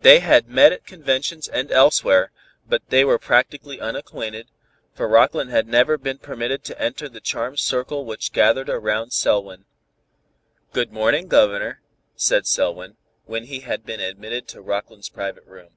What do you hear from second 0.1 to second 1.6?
had met at conventions